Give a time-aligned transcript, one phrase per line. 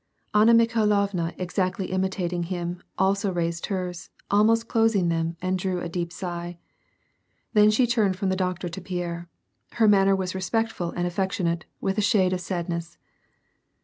[0.33, 5.87] Anna Mikhailovna ex a(;tly imitating him, also raised hers, almost closing them, and 'Irew a
[5.89, 6.57] deep sigh;
[7.53, 9.29] then she turned from the doctor to Pierre.
[9.73, 12.97] Her manner was respectful and affectionate, with a shade of sadness.